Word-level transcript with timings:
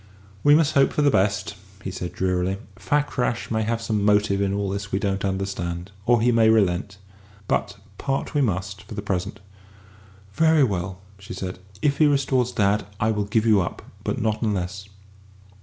"We 0.43 0.55
must 0.55 0.73
hope 0.73 0.93
for 0.93 1.03
the 1.03 1.11
best," 1.11 1.53
he 1.83 1.91
said 1.91 2.11
drearily; 2.13 2.57
"Fakrash 2.75 3.51
may 3.51 3.61
have 3.61 3.83
some 3.83 4.03
motive 4.03 4.41
in 4.41 4.51
all 4.51 4.67
this 4.67 4.91
we 4.91 4.97
don't 4.97 5.23
understand. 5.23 5.91
Or 6.07 6.19
he 6.23 6.31
may 6.31 6.49
relent. 6.49 6.97
But 7.47 7.77
part 7.99 8.33
we 8.33 8.41
must, 8.41 8.81
for 8.81 8.95
the 8.95 9.03
present." 9.03 9.41
"Very 10.33 10.63
well," 10.63 10.97
she 11.19 11.35
said. 11.35 11.59
"If 11.83 11.99
he 11.99 12.07
restores 12.07 12.51
dad, 12.51 12.87
I 12.99 13.11
will 13.11 13.25
give 13.25 13.45
you 13.45 13.61
up. 13.61 13.83
But 14.03 14.19
not 14.19 14.41
unless." 14.41 14.89